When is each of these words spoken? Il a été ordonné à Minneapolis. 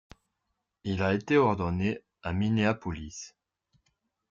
Il 0.83 1.03
a 1.03 1.13
été 1.13 1.37
ordonné 1.37 1.99
à 2.23 2.33
Minneapolis. 2.33 3.35